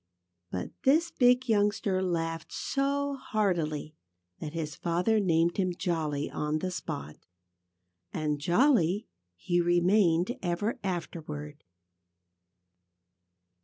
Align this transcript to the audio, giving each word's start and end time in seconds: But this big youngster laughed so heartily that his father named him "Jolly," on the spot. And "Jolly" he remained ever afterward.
But 0.49 0.71
this 0.81 1.11
big 1.11 1.47
youngster 1.47 2.01
laughed 2.01 2.51
so 2.51 3.17
heartily 3.17 3.93
that 4.39 4.53
his 4.53 4.75
father 4.75 5.19
named 5.19 5.57
him 5.57 5.75
"Jolly," 5.77 6.27
on 6.27 6.57
the 6.57 6.71
spot. 6.71 7.17
And 8.11 8.39
"Jolly" 8.39 9.07
he 9.35 9.61
remained 9.61 10.39
ever 10.41 10.79
afterward. 10.83 11.63